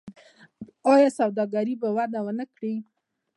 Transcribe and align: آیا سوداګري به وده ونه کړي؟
آیا 0.93 1.09
سوداګري 1.19 1.73
به 1.81 1.89
وده 1.97 2.19
ونه 2.23 2.45
کړي؟ 2.55 2.73